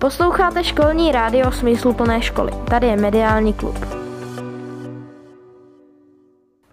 [0.00, 2.52] Posloucháte školní rádio Smysluplné školy.
[2.70, 3.76] Tady je Mediální klub.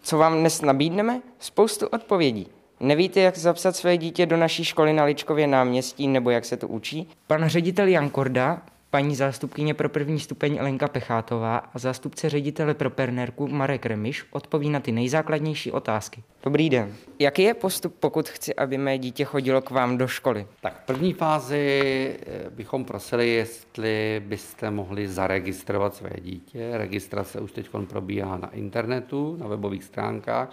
[0.02, 1.22] Co vám dnes nabídneme?
[1.40, 2.48] Spoustu odpovědí.
[2.80, 6.68] Nevíte, jak zapsat své dítě do naší školy na Ličkově náměstí nebo jak se to
[6.68, 7.10] učí?
[7.28, 12.90] Pan ředitel Jan Korda paní zástupkyně pro první stupeň Elenka Pechátová a zástupce ředitele pro
[12.90, 16.24] Pernerku Marek Remiš odpoví na ty nejzákladnější otázky.
[16.44, 16.94] Dobrý den.
[17.20, 20.48] Jaký je postup, pokud chci, aby mé dítě chodilo k vám do školy?
[20.62, 26.72] Tak v první fázi eh, bychom prosili, jestli byste mohli zaregistrovat své dítě.
[26.74, 30.50] Registrace už teď probíhá na internetu, na webových stránkách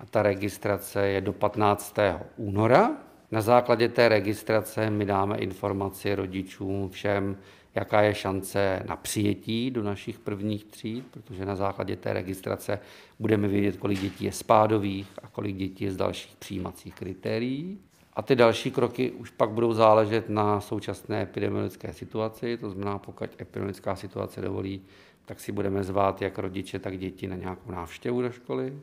[0.00, 1.96] a ta registrace je do 15.
[2.36, 2.90] února.
[3.32, 7.36] Na základě té registrace my dáme informaci rodičům všem,
[7.74, 12.78] jaká je šance na přijetí do našich prvních tříd, protože na základě té registrace
[13.18, 17.78] budeme vědět, kolik dětí je spádových a kolik dětí je z dalších přijímacích kritérií.
[18.14, 23.24] A ty další kroky už pak budou záležet na současné epidemiologické situaci, to znamená, pokud
[23.40, 24.82] epidemiologická situace dovolí,
[25.24, 28.78] tak si budeme zvát jak rodiče, tak děti na nějakou návštěvu do školy.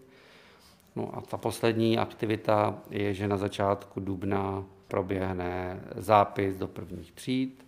[0.96, 7.66] No a ta poslední aktivita je, že na začátku dubna proběhne zápis do prvních tříd,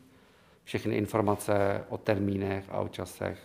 [0.63, 3.39] všechny informace o termínech a o časech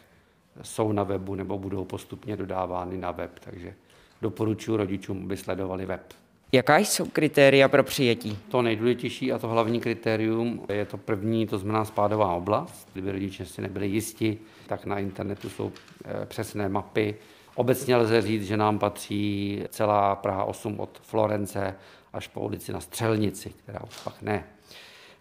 [0.63, 3.75] jsou na webu nebo budou postupně dodávány na web, takže
[4.23, 6.03] doporučuji rodičům, aby sledovali web.
[6.53, 8.39] Jaká jsou kritéria pro přijetí?
[8.49, 12.89] To nejdůležitější a to hlavní kritérium je to první, to znamená spádová oblast.
[12.93, 15.73] Kdyby rodiče si nebyli jisti, tak na internetu jsou
[16.05, 17.15] eh, přesné mapy.
[17.55, 21.75] Obecně lze říct, že nám patří celá Praha 8 od Florence
[22.13, 24.45] až po ulici na Střelnici, která už pak ne.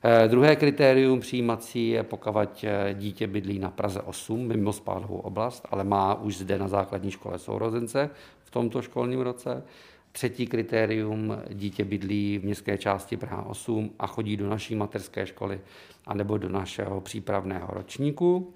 [0.07, 5.67] Eh, druhé kritérium přijímací je, pokud eh, dítě bydlí na Praze 8, mimo spádovou oblast,
[5.71, 8.09] ale má už zde na základní škole sourozence
[8.43, 9.63] v tomto školním roce.
[10.11, 15.61] Třetí kritérium, dítě bydlí v městské části Praha 8 a chodí do naší materské školy
[16.05, 18.53] anebo do našeho přípravného ročníku.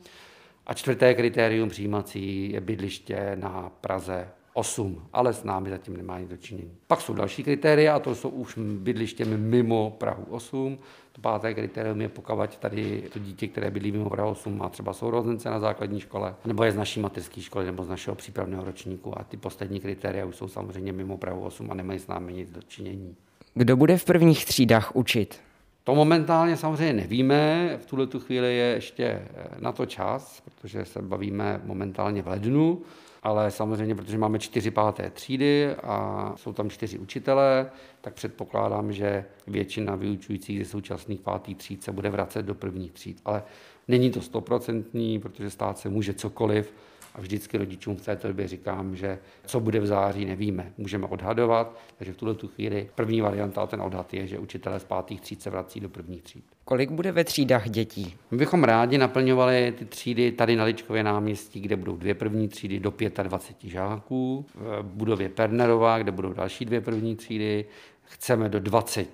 [0.67, 6.29] A čtvrté kritérium přijímací je bydliště na Praze 8, ale s námi zatím nemá nic
[6.29, 6.72] dočinění.
[6.88, 10.78] Pak jsou další kritéria, a to jsou už bydlištěmi mimo Prahu 8.
[11.19, 14.94] To páté kritérium je, pokud tady to dítě, které bydlí mimo Prahu 8, má třeba
[14.94, 19.19] sourozence na základní škole, nebo je z naší mateřské školy, nebo z našeho přípravného ročníku.
[19.19, 22.52] A ty poslední kritéria už jsou samozřejmě mimo Prahu 8 a nemají s námi nic
[22.52, 23.16] dočinění.
[23.53, 25.40] Kdo bude v prvních třídách učit?
[25.84, 29.28] To momentálně samozřejmě nevíme, v tuhle tu chvíli je ještě eh,
[29.59, 32.81] na to čas, protože se bavíme momentálně v lednu
[33.24, 37.72] ale samozřejmě, protože máme čtyři páté třídy a jsou tam čtyři učitelé,
[38.02, 43.22] tak předpokládám, že většina vyučujících ze současných pátých tříd se bude vracet do prvních tříd.
[43.25, 43.44] Ale
[43.88, 46.74] není to stoprocentní, protože stát se může cokoliv
[47.16, 50.74] a vždycky rodičům v této době říkám, že co bude v září, nevíme.
[50.78, 54.84] Můžeme odhadovat, takže v tuhle tu chvíli první varianta, ten odhad je, že učitelé z
[54.84, 56.44] pátých tříd se vrací do prvních tříd.
[56.66, 58.16] Kolik bude ve třídách dětí?
[58.31, 62.80] My bychom rádi naplňovali ty třídy tady na Ličkově náměstí, kde budou dvě první třídy
[62.80, 62.94] do
[63.24, 67.66] 25 žáků, v budově Pernerová, kde budou další dvě první třídy,
[68.03, 69.09] chceme do 20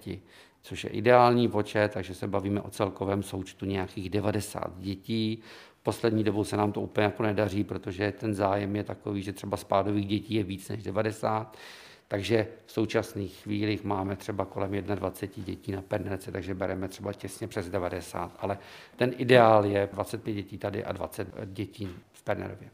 [0.66, 5.42] což je ideální počet, takže se bavíme o celkovém součtu nějakých 90 dětí.
[5.86, 9.58] Poslední dobou se nám to úplně jako nedaří, protože ten zájem je takový, že třeba
[9.58, 11.58] spádových dětí je víc než 90.
[12.08, 17.48] Takže v současných chvílích máme třeba kolem 21 dětí na Pernerce, takže bereme třeba těsně
[17.48, 18.38] přes 90.
[18.40, 18.58] Ale
[18.96, 22.70] ten ideál je 25 dětí tady a 20 dětí v Pernerově.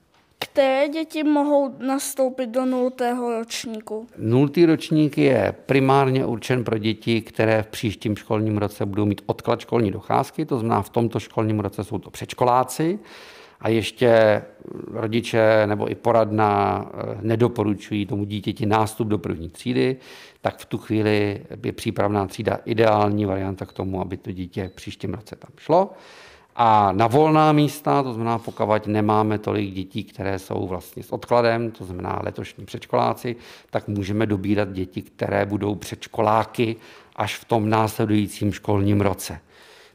[0.51, 4.07] Které děti mohou nastoupit do nultého ročníku?
[4.17, 9.59] Nultý ročník je primárně určen pro děti, které v příštím školním roce budou mít odklad
[9.59, 12.99] školní docházky, to znamená v tomto školním roce jsou to předškoláci
[13.61, 14.41] a ještě
[14.87, 19.97] rodiče nebo i poradna eh, nedoporučují tomu dítěti nástup do první třídy,
[20.41, 24.75] tak v tu chvíli je přípravná třída ideální varianta k tomu, aby to dítě v
[24.75, 25.91] příštím roce tam šlo.
[26.55, 31.71] A na volná místa, to znamená, pokud nemáme tolik dětí, které jsou vlastně s odkladem,
[31.71, 33.35] to znamená letošní předškoláci,
[33.69, 36.75] tak můžeme dobírat děti, které budou předškoláky
[37.15, 39.39] až v tom následujícím školním roce.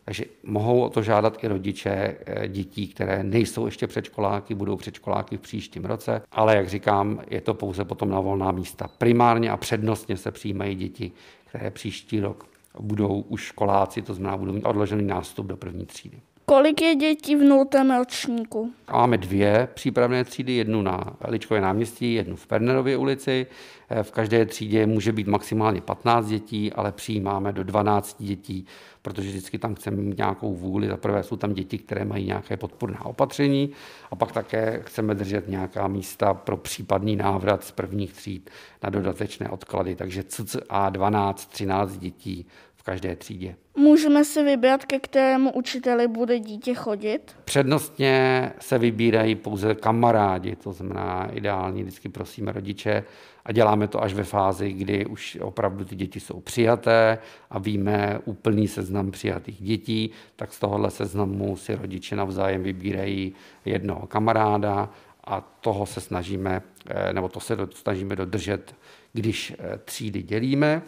[0.04, 5.36] Takže mohou o to žádat i rodiče eh, dětí, které nejsou ještě předškoláky, budou předškoláky
[5.36, 8.88] v příštím roce, ale jak říkám, je to pouze potom na volná místa.
[8.98, 11.12] Primárně a přednostně se přijímají děti,
[11.44, 12.48] které příští rok
[12.80, 16.20] budou už školáci, to znamená, budou mít odložený nástup do první třídy.
[16.48, 18.72] Kolik je dětí v nultém ročníku?
[18.92, 23.46] Máme dvě přípravné třídy, jednu na Ličkově náměstí, jednu v Pernerově ulici.
[23.88, 28.66] Eh, v každé třídě může být maximálně 15 dětí, ale přijímáme do 12 dětí,
[29.02, 30.88] protože vždycky tam chceme mít nějakou vůli.
[30.88, 33.70] Za prvé jsou tam děti, které mají nějaké podporná opatření
[34.10, 38.50] a pak také chceme držet nějaká místa pro případný návrat z prvních tříd
[38.82, 39.96] na dodatečné odklady.
[39.96, 42.46] Takže cca 12-13 dětí
[42.86, 43.56] každé třídě.
[43.76, 47.36] Můžeme si vybrat, ke kterému učiteli bude dítě chodit?
[47.44, 53.04] Přednostně se vybírají pouze kamarádi, to znamená ideální, vždycky prosíme rodiče
[53.44, 57.18] a děláme to až ve fázi, kdy už opravdu ty děti jsou přijaté
[57.50, 63.34] a víme úplný seznam přijatých dětí, tak z tohohle seznamu si rodiče navzájem vybírají
[63.64, 64.90] jednoho kamaráda
[65.24, 68.74] a toho se snažíme, eh, nebo to se snažíme dodržet,
[69.12, 70.82] když eh, třídy dělíme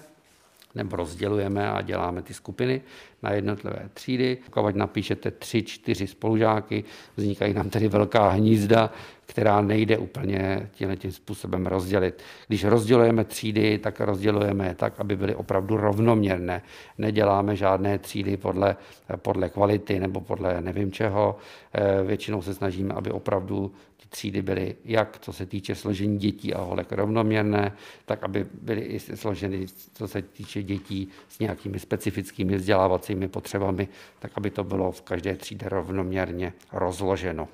[0.78, 2.80] nebo rozdělujeme a děláme ty skupiny
[3.22, 4.38] na jednotlivé třídy.
[4.50, 6.84] Pokud napíšete tři, čtyři spolužáky,
[7.16, 8.90] vznikají nám tedy velká hnízda,
[9.28, 12.22] která nejde úplně tímhle tím způsobem rozdělit.
[12.48, 16.62] Když rozdělujeme třídy, tak rozdělujeme je tak, aby byly opravdu rovnoměrné.
[16.98, 18.76] Neděláme žádné třídy podle,
[19.16, 21.36] podle kvality nebo podle nevím čeho.
[21.72, 26.54] Eh, většinou se snažíme, aby opravdu ty třídy byly jak co se týče složení dětí
[26.54, 27.72] a holek rovnoměrné,
[28.04, 33.88] tak aby byly i složeny, co se týče dětí s nějakými specifickými vzdělávacími potřebami,
[34.19, 37.48] tak aby to bylo v každé třídě rovnoměrně rozloženo.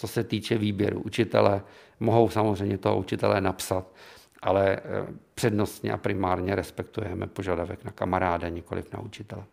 [0.00, 1.62] Co se týče výběru učitele,
[2.00, 3.86] mohou samozřejmě toho učitele napsat,
[4.42, 4.82] ale eh,
[5.34, 9.44] přednostně a primárně respektujeme požadavek na kamaráda, nikoliv na učitele.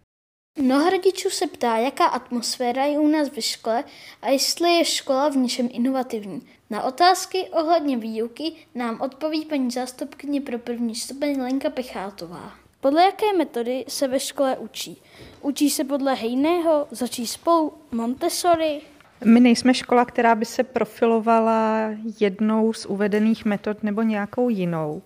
[0.59, 3.83] Mnoho rodičů se ptá, jaká atmosféra je u nás ve škole
[4.21, 6.41] a jestli je škola v něčem inovativní.
[6.69, 12.51] Na otázky ohledně výuky nám odpoví paní zástupkyně pro první stupeň Lenka Pechátová.
[12.79, 15.01] Podle jaké metody se ve škole učí?
[15.41, 18.81] Učí se podle Hejného, začí spolu, Montessori?
[19.25, 25.01] My nejsme škola, která by se profilovala jednou z uvedených metod nebo nějakou jinou.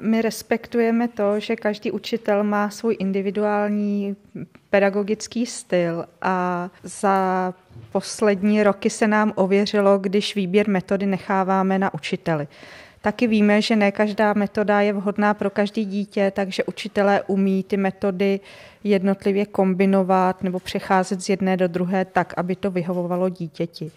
[0.00, 4.16] My respektujeme to, že každý učitel má svůj individuální
[4.70, 7.54] pedagogický styl a za
[7.92, 12.48] poslední roky se nám ověřilo, když výběr metody necháváme na učiteli.
[13.02, 17.76] Taky víme, že ne každá metoda je vhodná pro každý dítě, takže učitelé umí ty
[17.76, 18.40] metody
[18.84, 23.90] jednotlivě kombinovat nebo přecházet z jedné do druhé tak, aby to vyhovovalo dítěti.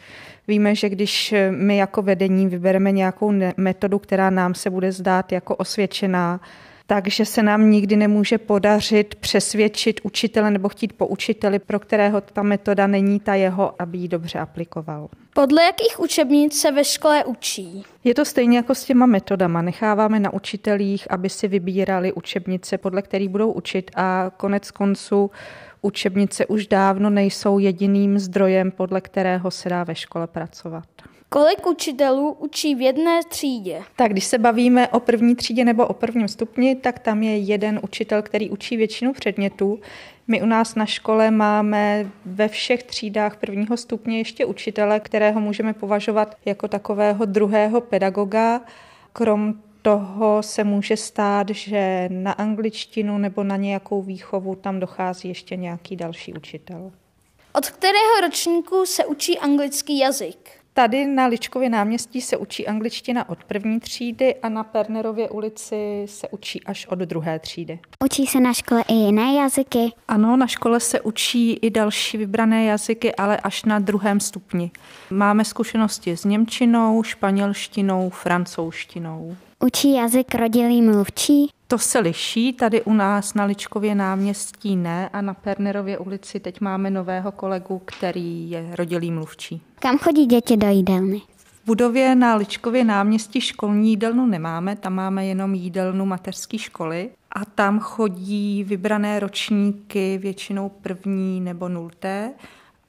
[0.47, 5.55] Víme, že když my jako vedení vybereme nějakou metodu, která nám se bude zdát jako
[5.55, 6.39] osvědčená,
[6.87, 12.43] takže se nám nikdy nemůže podařit přesvědčit učitele nebo chtít po učiteli, pro kterého ta
[12.43, 15.09] metoda není ta jeho, aby ji dobře aplikoval.
[15.33, 17.83] Podle jakých učebnic se ve škole učí?
[18.03, 19.61] Je to stejně jako s těma metodama.
[19.61, 25.31] Necháváme na učitelích, aby si vybírali učebnice, podle kterých budou učit a konec konců
[25.81, 30.85] učebnice už dávno nejsou jediným zdrojem, podle kterého se dá ve škole pracovat.
[31.35, 33.83] Kolik učitelů učí v jedné třídě?
[33.95, 37.79] Tak když se bavíme o první třídě nebo o prvním stupni, tak tam je jeden
[37.83, 39.79] učitel, který učí většinu předmětů.
[40.27, 45.73] My u nás na škole máme ve všech třídách prvního stupně ještě učitele, kterého můžeme
[45.73, 48.61] považovat jako takového druhého pedagoga.
[49.13, 55.55] Krom toho se může stát, že na angličtinu nebo na nějakou výchovu tam dochází ještě
[55.55, 56.91] nějaký další učitel.
[57.53, 60.64] Od kterého ročníku se učí anglický jazyk?
[60.77, 66.27] Tady na Ličkově náměstí se učí angličtina od první třídy a na Pernerově ulici se
[66.29, 67.79] učí až od druhé třídy.
[68.05, 69.91] Učí se na škole i jiné jazyky?
[70.07, 74.71] Ano, na škole se učí i další vybrané jazyky, ale až na druhém stupni.
[75.09, 79.35] Máme zkušenosti s němčinou, španělštinou, francouzštinou.
[79.63, 81.49] Učí jazyk rodilý mluvčí?
[81.67, 86.61] To se liší, tady u nás na Ličkově náměstí ne a na Pernerově ulici teď
[86.61, 89.61] máme nového kolegu, který je rodilý mluvčí.
[89.79, 91.21] Kam chodí děti do jídelny?
[91.37, 97.45] V budově na Ličkově náměstí školní jídelnu nemáme, tam máme jenom jídelnu mateřské školy a
[97.45, 102.33] tam chodí vybrané ročníky, většinou první nebo nulté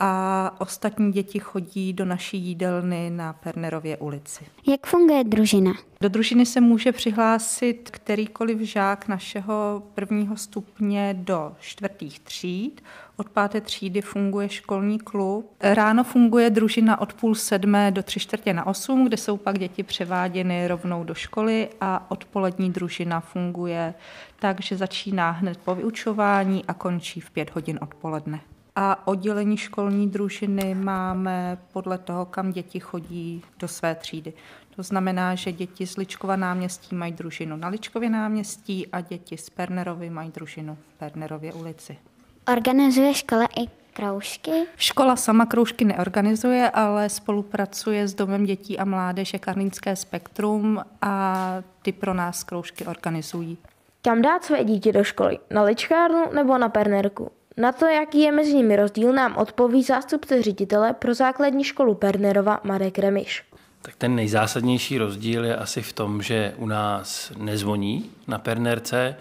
[0.01, 4.45] a ostatní děti chodí do naší jídelny na Pernerově ulici.
[4.69, 5.73] Jak funguje družina?
[6.01, 12.83] Do družiny se může přihlásit kterýkoliv žák našeho prvního stupně do čtvrtých tříd.
[13.17, 15.53] Od páté třídy funguje školní klub.
[15.61, 19.83] Ráno funguje družina od půl sedmé do tři čtvrtě na osm, kde jsou pak děti
[19.83, 23.95] převáděny rovnou do školy a odpolední družina funguje
[24.39, 28.41] tak, že začíná hned po vyučování a končí v pět hodin odpoledne
[28.77, 34.33] a oddělení školní družiny máme podle toho, kam děti chodí do své třídy.
[34.77, 39.51] To znamená, že děti z Ličkova náměstí mají družinu na Ličkově náměstí a děti z
[39.51, 41.99] Pernerovy mají družinu v Pernerově ulici.
[42.53, 44.51] Organizuje škola i kroužky?
[44.77, 51.37] Škola sama kroužky neorganizuje, ale spolupracuje s Domem dětí a mládeže Karlínské spektrum a
[51.83, 53.59] ty pro nás kroužky organizují.
[54.03, 55.39] Kam dát své dítě do školy?
[55.51, 57.31] Na ličkárnu nebo na pernerku?
[57.59, 62.61] Na to, jaký je mezi nimi rozdíl, nám odpoví zástupce ředitele pro základní školu Pernerova
[62.65, 63.45] Marek Remiš.
[63.83, 69.17] Tak ten nejzásadnější rozdíl je asi v tom, že u nás nezvoní na Pernerce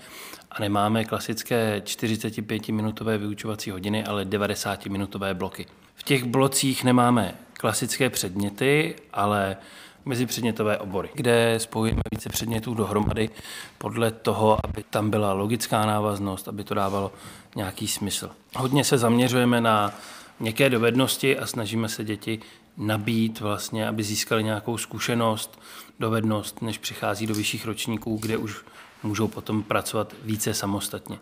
[0.52, 5.66] a nemáme klasické 45-minutové vyučovací hodiny, ale 90-minutové bloky.
[5.96, 9.58] V těch blocích nemáme klasické předměty, ale
[10.06, 13.30] mezipředmětové obory, kde spojujeme více předmětů dohromady
[13.78, 17.12] podle toho, aby tam byla logická návaznost, aby to dávalo
[17.56, 18.30] nějaký smysl.
[18.56, 19.94] Hodně se zaměřujeme na
[20.40, 22.40] měkké dovednosti a snažíme se děti
[22.78, 25.60] nabít vlastně, aby získali nějakou zkušenost,
[26.00, 28.66] dovednost, než přichází do vyšších ročníků, kde už
[29.04, 31.20] můžou potom pracovat více samostatně.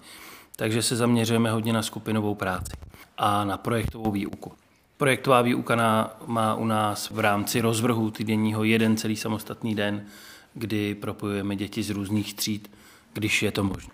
[0.56, 2.72] Takže se zaměřujeme hodně na skupinovou práci
[3.18, 4.52] a na projektovou výuku.
[5.04, 5.76] Projektová výuka
[6.26, 10.06] má u nás v rámci rozvrhu týdenního jeden celý samostatný den,
[10.54, 12.72] kdy propojujeme děti z různých tříd,
[13.14, 13.94] když je to možné.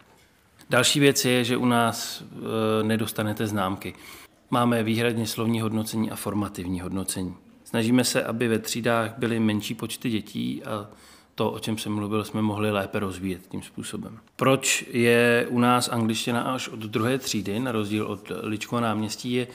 [0.69, 3.93] Další věc je, že u nás e, nedostanete známky.
[4.49, 7.35] Máme výhradně slovní hodnocení a formativní hodnocení.
[7.63, 10.87] Snažíme se, aby ve třídách byly menší počty dětí a
[11.35, 14.19] to, o čem jsem mluvil, jsme mohli lépe rozvíjet tím způsobem.
[14.35, 19.47] Proč je u nás angličtina až od druhé třídy, na rozdíl od Ličkova náměstí, je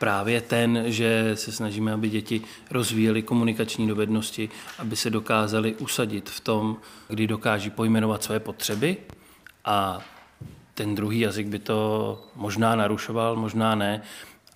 [0.00, 6.40] právě ten, že se snažíme, aby děti rozvíjely komunikační dovednosti, aby se dokázali usadit v
[6.40, 6.76] tom,
[7.08, 8.96] kdy dokáží pojmenovat své potřeby
[9.64, 10.00] a
[10.74, 14.02] ten druhý jazyk by to možná narušoval, možná ne,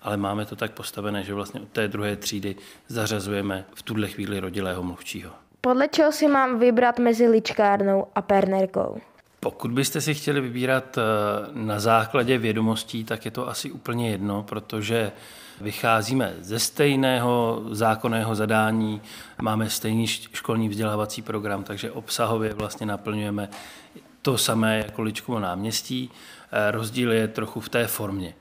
[0.01, 2.55] ale máme to tak postavené, že vlastně od té druhé třídy
[2.87, 5.31] zařazujeme v tuhle chvíli rodilého mluvčího.
[5.61, 9.01] Podle čeho si mám vybrat mezi ličkárnou a pernerkou?
[9.45, 11.01] Pokud byste si chtěli vybírat eh,
[11.53, 15.11] na základě vědomostí, tak je to asi úplně jedno, protože
[15.61, 19.01] vycházíme ze stejného zákonného zadání,
[19.41, 23.49] máme stejný školní vzdělávací program, takže obsahově vlastně naplňujeme
[24.21, 26.09] to samé jako Ličkovo náměstí.
[26.51, 28.33] Eh, rozdíl je trochu v té formě.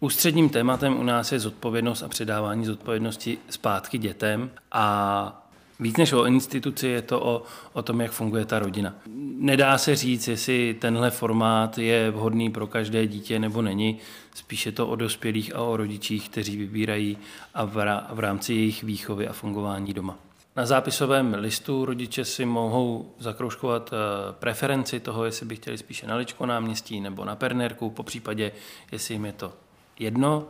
[0.00, 5.41] Ústředním tématem u nás je zodpovědnost a předávání zodpovědnosti zpátky dětem a
[5.82, 8.94] Víc než o instituci je to o, o tom, jak funguje ta rodina.
[9.36, 13.98] Nedá se říct, jestli tenhle formát je vhodný pro každé dítě nebo není.
[14.34, 17.18] Spíše to o dospělých a o rodičích, kteří vybírají
[17.54, 17.64] a
[18.12, 20.18] v rámci jejich výchovy a fungování doma.
[20.56, 26.16] Na zápisovém listu rodiče si mohou zakroužkovat eh, preferenci toho, jestli by chtěli spíše na
[26.16, 28.52] Ličko náměstí nebo na Pernerku, po případě,
[28.92, 29.52] jestli jim je to
[29.98, 30.48] jedno.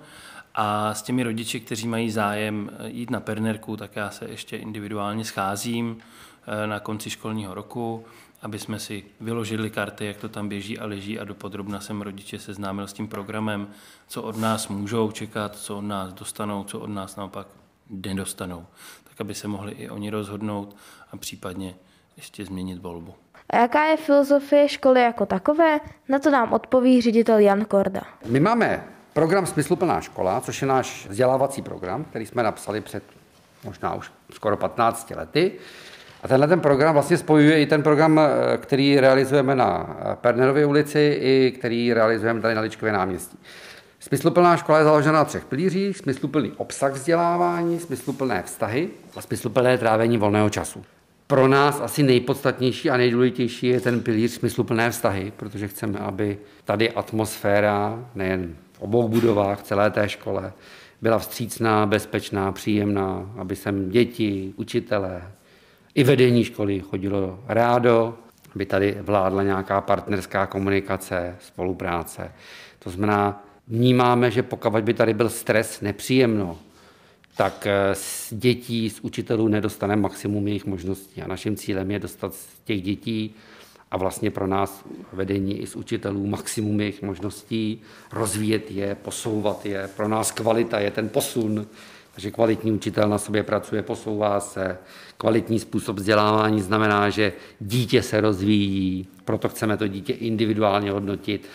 [0.55, 4.57] A s těmi rodiči, kteří mají zájem eh, jít na pernerku, tak já se ještě
[4.57, 5.99] individuálně scházím
[6.47, 8.05] eh, na konci školního roku,
[8.43, 12.39] aby jsme si vyložili karty, jak to tam běží a leží a dopodrobna jsem rodiče
[12.39, 13.69] seznámil s tím programem,
[14.09, 17.47] co od nás můžou čekat, co od nás dostanou, co od nás naopak
[17.91, 18.67] nedostanou.
[19.09, 20.77] Tak, aby se mohli i oni rozhodnout
[21.13, 21.75] a případně
[22.17, 23.15] ještě změnit volbu.
[23.51, 25.81] A jaká je filozofie školy jako takové?
[26.09, 28.03] Na to nám odpoví ředitel Jan Korda.
[28.27, 33.03] My máme Program Smysluplná škola, což je náš vzdělávací program, který jsme napsali před
[33.65, 35.53] možná už skoro 15 lety.
[36.23, 40.67] A tenhle ten program vlastně spojuje i ten program, eh, který realizujeme na eh, Pernerově
[40.67, 43.39] ulici, i který realizujeme tady na Ličkově náměstí.
[44.01, 45.99] Smysluplná škola je založena na třech pilířích.
[45.99, 50.85] Smysluplný obsah vzdělávání, smysluplné vztahy a smysluplné trávení volného času.
[51.27, 56.91] Pro nás asi nejpodstatnější a nejdůležitější je ten pilíř smysluplné vztahy, protože chceme, aby tady
[56.91, 60.53] atmosféra nejen obou budovách, celé té škole,
[61.03, 65.23] byla vstřícná, bezpečná, příjemná, aby sem děti, učitelé
[65.95, 68.15] i vedení školy chodilo rádo,
[68.55, 72.33] aby tady vládla nějaká partnerská komunikace, spolupráce.
[72.79, 76.59] To znamená, vnímáme, že pokud by tady byl stres, nepříjemno,
[77.37, 81.23] tak z dětí, z učitelů nedostane maximum jejich možností.
[81.23, 83.35] A naším cílem je dostat z těch dětí
[83.93, 87.83] a vlastně pro nás vedení i z učitelů maximum jejich možností,
[88.13, 89.89] rozvíjet je, posouvat je.
[89.97, 91.67] Pro nás kvalita je ten posun,
[92.15, 94.79] takže kvalitní učitel na sobě pracuje, posouvá se.
[95.17, 101.49] Kvalitní způsob vzdělávání znamená, že dítě se rozvíjí, proto chceme to dítě individuálně hodnotit,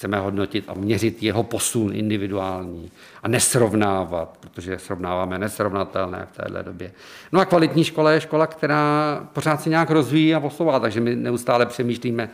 [0.00, 2.90] chceme hodnotit a měřit jeho posun individuální
[3.22, 6.92] a nesrovnávat, protože srovnáváme nesrovnatelné v téhle době.
[7.32, 11.16] No a kvalitní škola je škola, která pořád se nějak rozvíjí a posouvá, takže my
[11.16, 12.30] neustále přemýšlíme,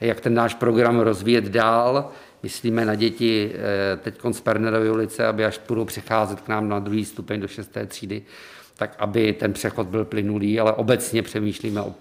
[0.00, 2.10] jak ten náš program rozvíjet dál.
[2.42, 6.78] Myslíme na děti eh, teď z Pernerovy ulice, aby až budou přecházet k nám na
[6.78, 8.22] druhý stupeň do šesté třídy,
[8.76, 11.94] tak aby ten přechod byl plynulý, ale obecně přemýšlíme o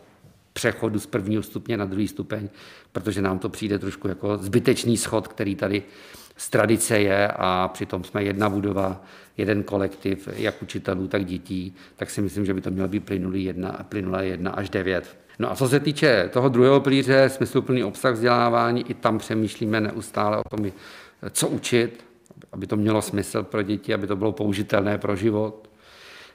[0.56, 2.50] přechodu z prvního stupně na druhý stupeň,
[2.92, 5.84] protože nám to přijde trošku jako zbytečný schod, který tady
[6.38, 9.04] z tradice je a přitom jsme jedna budova,
[9.38, 13.44] jeden kolektiv, jak učitelů, tak dětí, tak si myslím, že by to mělo být plynulý
[13.44, 15.18] jedna, plynulé jedna až devět.
[15.40, 20.38] No a co se týče toho druhého pilíře, smysluplný obsah vzdělávání, i tam přemýšlíme neustále
[20.38, 20.72] o tom,
[21.32, 22.06] co učit,
[22.52, 25.70] aby to mělo smysl pro děti, aby to bylo použitelné pro život.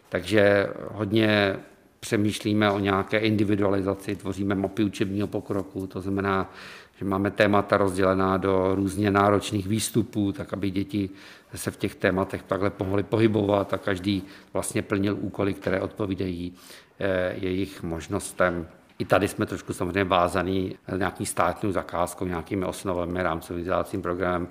[0.09, 1.57] Takže hodně
[2.00, 6.52] přemýšlíme o nějaké individualizaci, tvoříme mapy učebního pokroku, to znamená,
[6.99, 11.11] že máme témata rozdělená do různě náročných výstupů, tak aby děti
[11.54, 16.54] se v těch tématech takhle mohly pohybovat a každý vlastně plnil úkoly, které odpovídají
[17.00, 18.69] eh, jejich možnostem.
[18.99, 24.49] I tady jsme trošku samozřejmě vázaný nějaký státní zakázkou, nějakými osnovami, rámcovým vzdělávacím programem,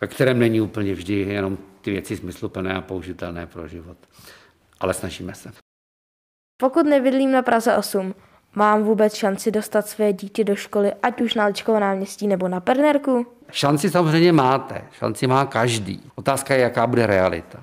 [0.00, 3.96] ve kterém není úplně vždy jenom ty věci smysluplné a použitelné pro život.
[4.80, 5.63] Ale snažíme se.
[6.56, 8.14] Pokud nebydlím na Praze 8,
[8.54, 12.60] mám vůbec šanci dostat své dítě do školy, ať už na Ličkovo náměstí nebo na
[12.60, 13.26] Pernerku?
[13.50, 16.02] Šanci samozřejmě máte, šanci má každý.
[16.14, 17.58] Otázka je, jaká bude realita.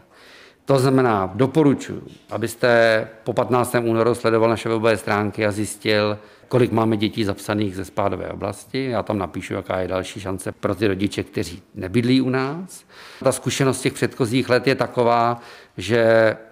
[0.66, 3.76] To znamená, doporučuji, abyste po 15.
[3.84, 6.18] únoru sledoval naše webové stránky a zjistil,
[6.52, 8.86] kolik máme dětí zapsaných ze spádové oblasti.
[8.86, 12.86] Já tam napíšu, jaká je další šance pro ty rodiče, kteří nebydlí u nás.
[13.24, 15.42] Ta zkušenost těch předchozích let je taková,
[15.78, 16.04] že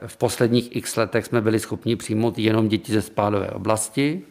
[0.07, 4.21] v posledních x letech jsme byli schopni přijmout jenom děti ze spádové oblasti.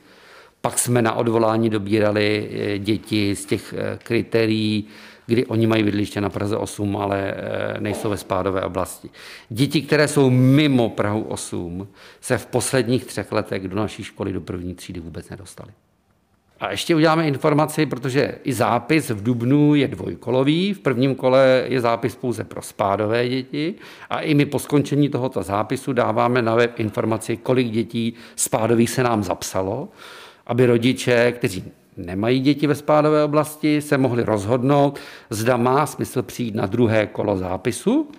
[0.61, 4.87] Pak jsme na odvolání dobírali eh, děti z těch eh, kritérií,
[5.27, 9.11] kdy oni mají bydliště na Praze 8, ale eh, nejsou ve spádové oblasti.
[9.49, 11.89] Děti, které jsou mimo Prahu 8,
[12.21, 15.73] se v posledních třech letech do naší školy do první třídy vůbec nedostaly.
[16.61, 20.75] A ještě uděláme informaci, protože i zápis v Dubnu je dvojkolový.
[20.75, 23.75] V prvním kole je zápis pouze pro spádové děti
[24.11, 29.03] a i my po skončení tohoto zápisu dáváme na web informaci, kolik dětí spádových se
[29.03, 29.89] nám zapsalo,
[30.49, 31.65] aby rodiče, kteří
[31.97, 34.99] nemají děti ve spádové oblasti, se mohli rozhodnout,
[35.31, 38.11] zda má smysl přijít na druhé kolo zápisu,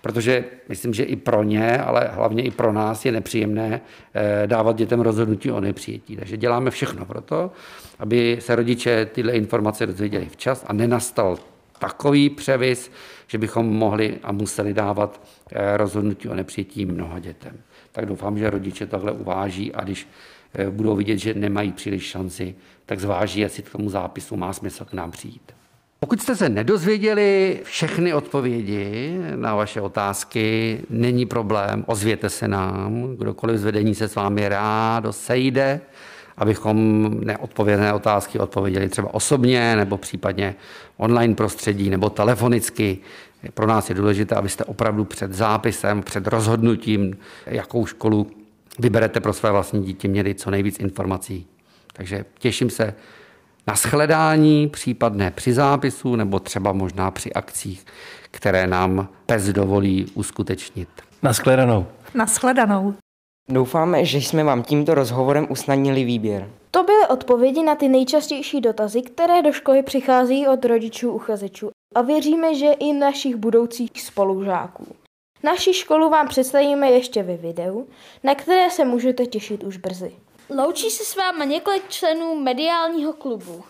[0.00, 3.80] protože myslím, že i pro ně, ale hlavně i pro nás je nepříjemné
[4.14, 6.16] eh, dávat dětem rozhodnutí o nepřijetí.
[6.16, 7.50] Takže děláme všechno pro to,
[7.98, 11.38] aby se rodiče tyhle informace dozvěděli včas a nenastal
[11.78, 12.90] takový převis,
[13.26, 15.20] že bychom mohli a museli dávat
[15.52, 17.56] eh, rozhodnutí o nepřijetí mnoha dětem.
[17.92, 20.08] Tak doufám, že rodiče takhle uváží a když
[20.70, 22.54] budou vidět, že nemají příliš šanci,
[22.86, 25.52] tak zváží, jestli k tomu zápisu má smysl k nám přijít.
[26.00, 33.16] Pokud jste se nedozvěděli všechny odpovědi na vaše otázky, není problém, ozvěte se nám.
[33.16, 35.80] Kdokoliv z vedení se s vámi rádo sejde,
[36.36, 40.54] abychom neodpovědné otázky odpověděli třeba osobně nebo případně
[40.96, 42.98] online prostředí nebo telefonicky.
[43.54, 48.26] Pro nás je důležité, abyste opravdu před zápisem, před rozhodnutím, jakou školu
[48.78, 51.46] vyberete pro své vlastní dítě, měli co nejvíc informací.
[51.92, 52.94] Takže těším se
[53.66, 57.86] na shledání, případné při zápisu nebo třeba možná při akcích,
[58.30, 60.88] které nám PES dovolí uskutečnit.
[61.22, 61.86] Naschledanou.
[62.14, 62.94] Naschledanou.
[63.50, 66.48] Doufáme, že jsme vám tímto rozhovorem usnadnili výběr.
[66.70, 72.02] To byly odpovědi na ty nejčastější dotazy, které do školy přichází od rodičů uchazečů a
[72.02, 74.86] věříme, že i našich budoucích spolužáků.
[75.42, 77.88] Naši školu vám představíme ještě ve videu,
[78.24, 80.12] na které se můžete těšit už brzy.
[80.50, 83.64] Loučí se s váma několik členů mediálního klubu.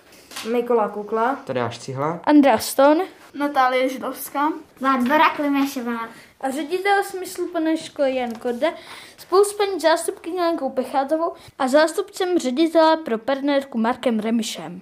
[0.52, 3.04] Mikola Kukla, Tadáš Cihla, Andrea Stone
[3.34, 6.08] Natálie Židovská Barbara Klimešová.
[6.40, 8.68] a ředitel smysluplné školy Jan Korda
[9.18, 14.80] spolu s paní zástupkyní Lenkou Pechátovou a zástupcem ředitele pro partnerku Markem Remišem.